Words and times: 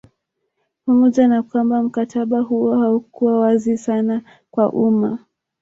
Pamoja 0.85 1.27
na 1.27 1.43
kwamba 1.43 1.83
mkataba 1.83 2.39
huo 2.41 2.79
haukuwa 2.79 3.39
wazi 3.39 3.77
sana 3.77 4.21
kwa 4.51 4.71
umma 4.73 5.25